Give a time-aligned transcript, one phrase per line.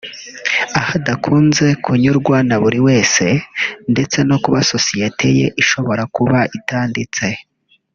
[0.81, 3.25] ahadakunze kunyurwa na buri wese
[4.29, 7.25] no kuba sosiyete ye ishobora kuba itanditse